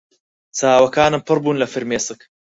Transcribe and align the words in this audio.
چاوەکانم 0.57 1.21
پڕ 1.27 1.37
بوون 1.43 1.57
لە 1.61 1.67
فرمێسک. 1.73 2.19